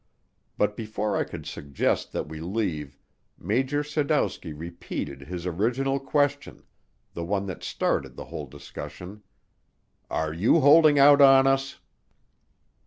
But 0.57 0.75
before 0.75 1.15
I 1.15 1.23
could 1.23 1.45
suggest 1.45 2.11
that 2.11 2.27
we 2.27 2.39
leave, 2.39 2.97
Major 3.37 3.83
Sadowski 3.83 4.51
repeated 4.51 5.21
his 5.21 5.45
original 5.45 5.99
question 5.99 6.63
the 7.13 7.23
one 7.23 7.45
that 7.45 7.63
started 7.63 8.15
the 8.15 8.25
whole 8.25 8.47
discussion 8.47 9.21
"Are 10.09 10.33
you 10.33 10.59
holding 10.61 10.97
out 10.97 11.21
on 11.21 11.45
us?" 11.45 11.79